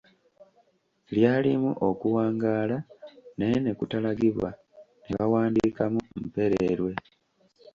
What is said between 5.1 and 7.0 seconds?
bawandiikamu ‘Mpererwe.’